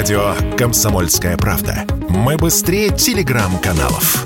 Радио 0.00 0.32
«Комсомольская 0.56 1.36
правда». 1.36 1.84
Мы 2.08 2.38
быстрее 2.38 2.88
телеграм-каналов. 2.88 4.24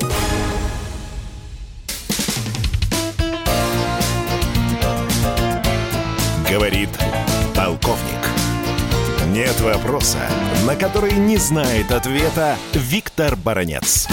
Говорит 6.48 6.90
полковник. 7.56 8.22
Нет 9.34 9.60
вопроса, 9.62 10.20
на 10.64 10.76
который 10.76 11.14
не 11.14 11.38
знает 11.38 11.90
ответа 11.90 12.54
Виктор 12.72 13.34
Баранец. 13.34 14.06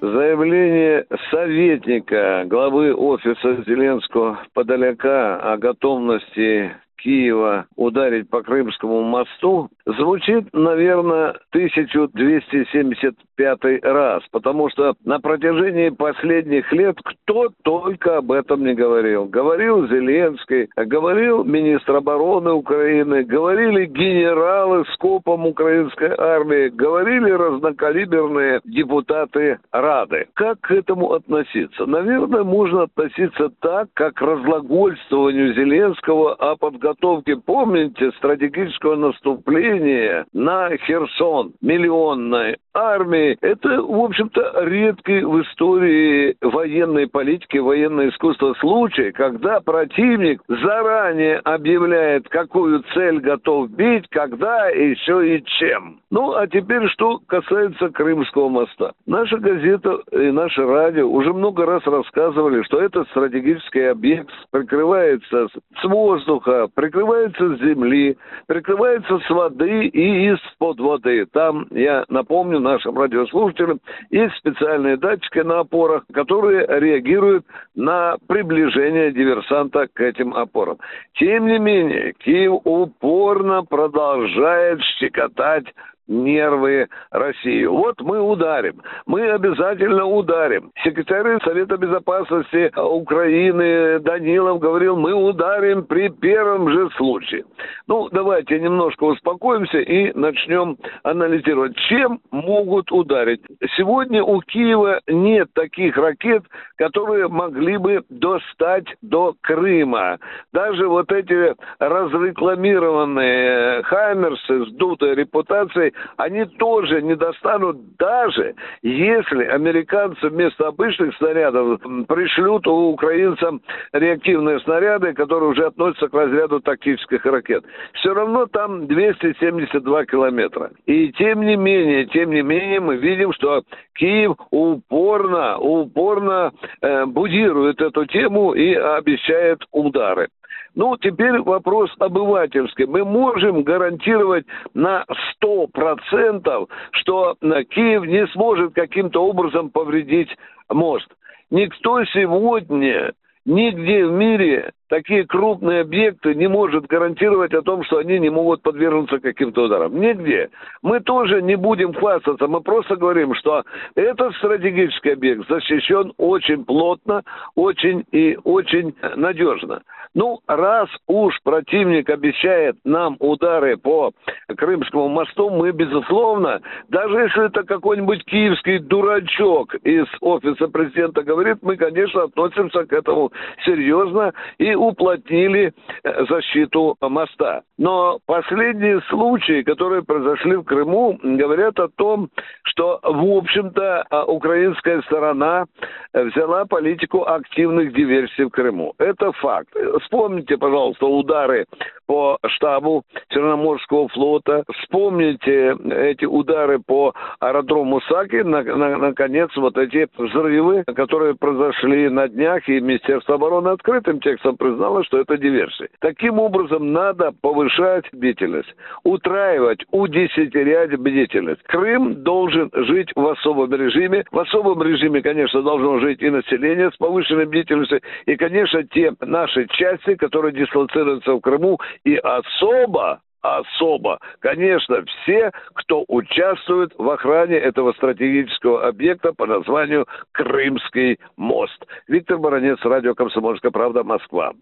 Заявление 0.00 1.06
советника 1.32 2.44
главы 2.46 2.94
офиса 2.94 3.64
Зеленского 3.66 4.38
Подоляка 4.54 5.40
о 5.40 5.56
готовности 5.56 6.70
Киева 7.02 7.66
ударить 7.76 8.28
по 8.28 8.42
Крымскому 8.42 9.02
мосту 9.02 9.70
звучит, 9.86 10.52
наверное, 10.52 11.36
1275 11.50 13.82
раз, 13.82 14.22
потому 14.30 14.68
что 14.70 14.94
на 15.04 15.18
протяжении 15.18 15.88
последних 15.90 16.72
лет 16.72 16.96
кто 17.02 17.48
только 17.62 18.18
об 18.18 18.30
этом 18.32 18.64
не 18.64 18.74
говорил. 18.74 19.26
Говорил 19.26 19.86
Зеленский, 19.88 20.68
говорил 20.76 21.44
министр 21.44 21.96
обороны 21.96 22.52
Украины, 22.52 23.24
говорили 23.24 23.86
генералы 23.86 24.84
с 24.84 24.96
копом 24.98 25.46
украинской 25.46 26.14
армии, 26.16 26.68
говорили 26.68 27.30
разнокалиберные 27.30 28.60
депутаты 28.64 29.58
Рады. 29.72 30.28
Как 30.34 30.60
к 30.60 30.70
этому 30.70 31.12
относиться? 31.12 31.86
Наверное, 31.86 32.44
можно 32.44 32.82
относиться 32.82 33.50
так, 33.60 33.88
как 33.94 34.14
к 34.14 34.22
разглагольствованию 34.22 35.54
Зеленского 35.54 36.34
о 36.34 36.56
подготовке 36.56 36.89
подготовки, 36.90 37.34
помните, 37.34 38.10
стратегического 38.18 38.96
наступления 38.96 40.26
на 40.32 40.76
Херсон 40.76 41.52
миллионной 41.60 42.56
армии, 42.74 43.36
это, 43.40 43.82
в 43.82 44.00
общем-то, 44.04 44.64
редкий 44.64 45.22
в 45.22 45.42
истории 45.42 46.36
военной 46.40 47.08
политики, 47.08 47.58
военного 47.58 48.08
искусства 48.08 48.54
случай, 48.60 49.12
когда 49.12 49.60
противник 49.60 50.40
заранее 50.48 51.38
объявляет, 51.38 52.28
какую 52.28 52.82
цель 52.94 53.20
готов 53.20 53.70
бить, 53.70 54.06
когда, 54.10 54.68
еще 54.68 55.36
и 55.36 55.44
чем. 55.44 56.00
Ну, 56.10 56.34
а 56.34 56.46
теперь, 56.46 56.88
что 56.88 57.20
касается 57.26 57.88
Крымского 57.90 58.48
моста. 58.48 58.92
Наша 59.06 59.38
газета 59.38 60.00
и 60.12 60.30
наше 60.30 60.64
радио 60.64 61.08
уже 61.08 61.32
много 61.32 61.66
раз 61.66 61.84
рассказывали, 61.86 62.62
что 62.62 62.80
этот 62.80 63.08
стратегический 63.08 63.84
объект 63.84 64.30
прикрывается 64.50 65.48
с 65.80 65.84
воздуха, 65.84 66.68
прикрывается 66.80 67.56
с 67.56 67.60
земли, 67.60 68.16
прикрывается 68.46 69.18
с 69.18 69.28
воды 69.28 69.84
и 69.88 70.32
из-под 70.32 70.80
воды. 70.80 71.26
Там, 71.26 71.66
я 71.72 72.06
напомню 72.08 72.58
нашим 72.58 72.98
радиослушателям, 72.98 73.80
есть 74.08 74.34
специальные 74.36 74.96
датчики 74.96 75.40
на 75.40 75.60
опорах, 75.60 76.04
которые 76.10 76.66
реагируют 76.66 77.44
на 77.74 78.16
приближение 78.26 79.12
диверсанта 79.12 79.88
к 79.92 80.00
этим 80.00 80.32
опорам. 80.32 80.78
Тем 81.16 81.48
не 81.48 81.58
менее, 81.58 82.14
Киев 82.14 82.62
упорно 82.64 83.62
продолжает 83.62 84.80
щекотать 84.98 85.66
нервы 86.10 86.88
России. 87.10 87.64
Вот 87.64 88.00
мы 88.00 88.20
ударим. 88.20 88.82
Мы 89.06 89.30
обязательно 89.30 90.04
ударим. 90.04 90.72
Секретарь 90.84 91.38
Совета 91.44 91.76
Безопасности 91.76 92.72
Украины 92.76 94.00
Данилов 94.00 94.58
говорил, 94.58 94.96
мы 94.96 95.14
ударим 95.14 95.84
при 95.84 96.08
первом 96.08 96.68
же 96.70 96.90
случае. 96.96 97.44
Ну, 97.86 98.08
давайте 98.10 98.58
немножко 98.58 99.04
успокоимся 99.04 99.78
и 99.78 100.12
начнем 100.18 100.76
анализировать, 101.04 101.76
чем 101.88 102.18
могут 102.30 102.90
ударить. 102.90 103.42
Сегодня 103.76 104.24
у 104.24 104.40
Киева 104.40 105.00
нет 105.06 105.50
таких 105.54 105.96
ракет, 105.96 106.42
которые 106.76 107.28
могли 107.28 107.76
бы 107.76 108.02
достать 108.08 108.86
до 109.02 109.34
Крыма. 109.40 110.18
Даже 110.52 110.88
вот 110.88 111.12
эти 111.12 111.54
разрекламированные 111.78 113.84
Хаймерсы 113.84 114.66
с 114.66 114.72
дутой 114.72 115.14
репутацией, 115.14 115.92
они 116.16 116.44
тоже 116.44 117.02
не 117.02 117.16
достанут, 117.16 117.96
даже 117.96 118.54
если 118.82 119.44
американцы 119.44 120.28
вместо 120.28 120.68
обычных 120.68 121.16
снарядов 121.16 121.80
пришлют 122.08 122.66
у 122.66 122.92
украинцам 122.92 123.60
реактивные 123.92 124.60
снаряды, 124.60 125.12
которые 125.12 125.50
уже 125.50 125.66
относятся 125.66 126.08
к 126.08 126.14
разряду 126.14 126.60
тактических 126.60 127.24
ракет. 127.24 127.64
Все 127.94 128.14
равно 128.14 128.46
там 128.46 128.86
272 128.86 130.04
километра. 130.06 130.70
И 130.86 131.12
тем 131.12 131.42
не 131.42 131.56
менее, 131.56 132.06
тем 132.06 132.30
не 132.30 132.42
менее, 132.42 132.80
мы 132.80 132.96
видим, 132.96 133.32
что 133.32 133.62
Киев 133.94 134.36
упорно, 134.50 135.58
упорно 135.58 136.52
э, 136.80 137.04
будирует 137.06 137.80
эту 137.80 138.06
тему 138.06 138.52
и 138.52 138.74
обещает 138.74 139.62
удары. 139.72 140.28
Ну, 140.74 140.96
теперь 140.96 141.40
вопрос 141.40 141.90
обывательский. 141.98 142.86
Мы 142.86 143.04
можем 143.04 143.62
гарантировать 143.62 144.46
на 144.74 145.04
100%, 145.42 146.68
что 146.92 147.36
э, 147.40 147.64
Киев 147.64 148.04
не 148.04 148.26
сможет 148.28 148.74
каким-то 148.74 149.24
образом 149.24 149.70
повредить 149.70 150.30
мост. 150.68 151.08
Никто 151.50 152.04
сегодня 152.04 153.12
нигде 153.44 154.06
в 154.06 154.12
мире 154.12 154.72
такие 154.88 155.24
крупные 155.24 155.80
объекты 155.80 156.34
не 156.34 156.48
может 156.48 156.86
гарантировать 156.86 157.54
о 157.54 157.62
том, 157.62 157.82
что 157.84 157.98
они 157.98 158.18
не 158.18 158.30
могут 158.30 158.62
подвергнуться 158.62 159.18
каким-то 159.18 159.64
ударам. 159.64 159.98
Нигде. 160.00 160.50
Мы 160.82 161.00
тоже 161.00 161.42
не 161.42 161.56
будем 161.56 161.94
хвастаться, 161.94 162.46
мы 162.46 162.60
просто 162.60 162.96
говорим, 162.96 163.34
что 163.34 163.64
этот 163.94 164.34
стратегический 164.36 165.10
объект 165.10 165.48
защищен 165.48 166.12
очень 166.16 166.64
плотно, 166.64 167.22
очень 167.54 168.04
и 168.12 168.38
очень 168.44 168.94
надежно. 169.16 169.82
Ну, 170.14 170.40
раз 170.48 170.88
уж 171.06 171.40
противник 171.44 172.10
обещает 172.10 172.76
нам 172.84 173.16
удары 173.20 173.76
по 173.76 174.10
Крымскому 174.56 175.08
мосту, 175.08 175.50
мы, 175.50 175.70
безусловно, 175.70 176.60
даже 176.88 177.14
если 177.14 177.46
это 177.46 177.62
какой-нибудь 177.62 178.24
киевский 178.24 178.80
дурачок 178.80 179.74
из 179.76 180.06
офиса 180.20 180.66
президента 180.66 181.22
говорит, 181.22 181.58
мы, 181.62 181.76
конечно, 181.76 182.24
относимся 182.24 182.84
к 182.86 182.92
этому 182.92 183.30
серьезно 183.64 184.32
и 184.58 184.74
уплотнили 184.74 185.72
э, 186.02 186.24
защиту 186.26 186.96
моста. 187.00 187.62
Но 187.78 188.18
последние 188.26 189.00
случаи, 189.08 189.62
которые 189.62 190.02
произошли 190.02 190.56
в 190.56 190.64
Крыму, 190.64 191.18
говорят 191.22 191.78
о 191.78 191.88
том, 191.88 192.28
что, 192.64 192.98
в 193.02 193.36
общем-то, 193.36 194.06
а, 194.10 194.24
украинская 194.24 195.02
сторона 195.02 195.66
взяла 196.12 196.64
политику 196.64 197.24
активных 197.24 197.92
диверсий 197.94 198.44
в 198.44 198.50
Крыму. 198.50 198.94
Это 198.98 199.32
факт. 199.32 199.70
Вспомните, 200.02 200.56
пожалуйста, 200.56 201.06
удары 201.06 201.66
по 202.10 202.38
штабу 202.44 203.04
Черноморского 203.28 204.08
флота. 204.08 204.64
Вспомните 204.80 205.76
эти 205.92 206.24
удары 206.24 206.80
по 206.80 207.14
аэродрому 207.38 208.00
Саки. 208.00 208.42
На, 208.42 208.64
на, 208.64 208.96
наконец, 208.96 209.48
вот 209.56 209.78
эти 209.78 210.08
взрывы, 210.18 210.82
которые 210.96 211.36
произошли 211.36 212.08
на 212.08 212.26
днях, 212.26 212.68
и 212.68 212.80
Министерство 212.80 213.36
обороны 213.36 213.68
открытым 213.68 214.18
текстом 214.18 214.56
признало, 214.56 215.04
что 215.04 215.20
это 215.20 215.38
диверсии. 215.38 215.88
Таким 216.00 216.40
образом, 216.40 216.92
надо 216.92 217.30
повышать 217.42 218.06
бдительность, 218.12 218.74
утраивать, 219.04 219.84
удесятерять 219.92 220.98
бдительность. 220.98 221.62
Крым 221.62 222.24
должен 222.24 222.72
жить 222.74 223.12
в 223.14 223.24
особом 223.24 223.72
режиме. 223.72 224.24
В 224.32 224.38
особом 224.40 224.82
режиме, 224.82 225.22
конечно, 225.22 225.62
должно 225.62 226.00
жить 226.00 226.20
и 226.22 226.28
население 226.28 226.90
с 226.90 226.96
повышенной 226.96 227.46
бдительностью. 227.46 228.00
И, 228.26 228.34
конечно, 228.34 228.82
те 228.82 229.12
наши 229.20 229.68
части, 229.68 230.16
которые 230.16 230.52
дислоцируются 230.52 231.34
в 231.34 231.40
Крыму, 231.40 231.78
и 232.04 232.16
особо 232.16 233.20
особо, 233.42 234.18
конечно, 234.40 235.02
все, 235.06 235.50
кто 235.74 236.04
участвует 236.08 236.92
в 236.98 237.08
охране 237.08 237.56
этого 237.56 237.92
стратегического 237.92 238.86
объекта 238.86 239.32
по 239.32 239.46
названию 239.46 240.06
Крымский 240.32 241.18
мост. 241.36 241.82
Виктор 242.06 242.38
Баранец, 242.38 242.78
радио 242.82 243.14
«Комсомольская 243.14 243.70
правда», 243.70 244.04
Москва. 244.04 244.52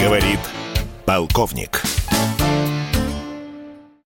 Говорит 0.00 0.40
полковник. 1.04 2.07